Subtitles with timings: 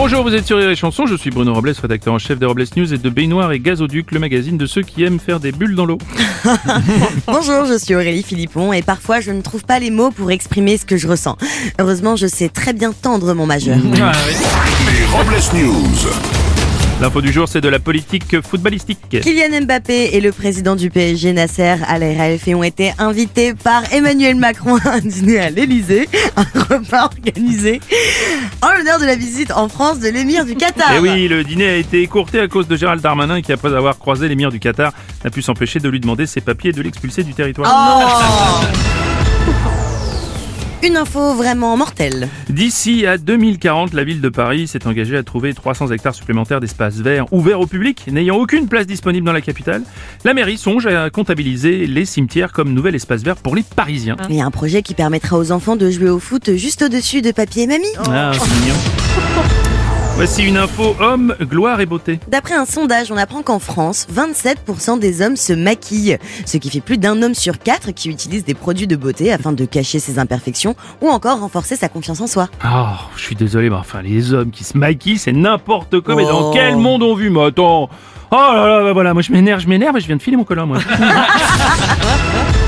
[0.00, 2.46] Bonjour, vous êtes sur Rire et Chanson, je suis Bruno Robles, rédacteur en chef des
[2.46, 5.50] Robles News et de Baignoire et Gazoduc, le magazine de ceux qui aiment faire des
[5.50, 5.98] bulles dans l'eau.
[7.26, 10.78] Bonjour, je suis Aurélie Philippon et parfois je ne trouve pas les mots pour exprimer
[10.78, 11.36] ce que je ressens.
[11.80, 13.76] Heureusement, je sais très bien tendre mon majeur.
[13.76, 16.47] Les Robles News.
[17.00, 19.20] L'info du jour, c'est de la politique footballistique.
[19.22, 24.78] Kylian Mbappé et le président du PSG Nasser Al-Khelaifi ont été invités par Emmanuel Macron
[24.84, 27.80] à un dîner à l'Elysée, un repas organisé
[28.62, 30.92] en l'honneur de la visite en France de l'émir du Qatar.
[30.92, 33.72] Et Eh oui, le dîner a été écourté à cause de Gérald Darmanin qui, après
[33.72, 34.92] avoir croisé l'émir du Qatar,
[35.24, 37.68] n'a pu s'empêcher de lui demander ses papiers et de l'expulser du territoire.
[40.80, 42.28] Une info vraiment mortelle.
[42.48, 46.98] D'ici à 2040, la ville de Paris s'est engagée à trouver 300 hectares supplémentaires d'espaces
[46.98, 49.82] verts ouverts au public, n'ayant aucune place disponible dans la capitale.
[50.24, 54.16] La mairie songe à comptabiliser les cimetières comme nouvel espace vert pour les Parisiens.
[54.28, 57.22] Il y a un projet qui permettra aux enfants de jouer au foot juste au-dessus
[57.22, 57.86] de papy et mamie.
[58.08, 58.74] Ah, c'est mignon.
[60.18, 62.18] Voici une info homme, gloire et beauté.
[62.26, 66.80] D'après un sondage, on apprend qu'en France, 27% des hommes se maquillent, ce qui fait
[66.80, 70.18] plus d'un homme sur quatre qui utilise des produits de beauté afin de cacher ses
[70.18, 72.48] imperfections ou encore renforcer sa confiance en soi.
[72.64, 76.16] Oh, je suis désolé, mais enfin, les hommes qui se maquillent, c'est n'importe quoi.
[76.16, 76.52] Mais dans Oh.
[76.52, 77.88] quel monde on vit, mais attends
[78.30, 80.36] Oh là là, bah voilà, moi je m'énerve, je m'énerve et je viens de filer
[80.36, 80.78] mon collant, moi.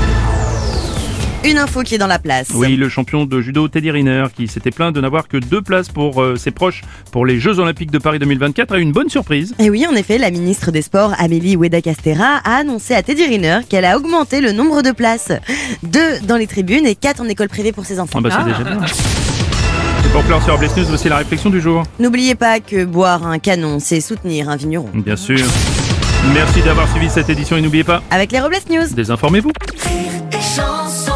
[1.43, 2.49] Une info qui est dans la place.
[2.53, 5.89] oui, le champion de judo Teddy Riner, qui s'était plaint de n'avoir que deux places
[5.89, 9.09] pour euh, ses proches pour les Jeux Olympiques de Paris 2024, a eu une bonne
[9.09, 9.55] surprise.
[9.57, 13.59] Et oui, en effet, la ministre des Sports, Amélie Oueda-Castera, a annoncé à Teddy Riner
[13.67, 15.31] qu'elle a augmenté le nombre de places.
[15.81, 18.19] Deux dans les tribunes et quatre en école privée pour ses enfants.
[18.19, 18.85] Ah bah c'est déjà bien.
[20.13, 21.83] Pour clore sur Bless News, voici la réflexion du jour.
[21.99, 24.89] N'oubliez pas que boire un canon, c'est soutenir un vigneron.
[24.93, 25.39] Bien sûr.
[26.35, 28.93] Merci d'avoir suivi cette édition et n'oubliez pas, Avec les Robles News.
[28.93, 29.51] désinformez-vous.
[29.83, 31.10] Rire et chanson